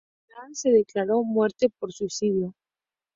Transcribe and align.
Al 0.31 0.35
final 0.45 0.55
se 0.55 0.69
declaró 0.71 1.21
muerte 1.21 1.67
por 1.77 1.93
suicidio. 1.93 2.55